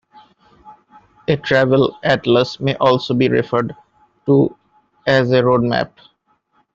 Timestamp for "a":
1.27-1.37, 5.31-5.45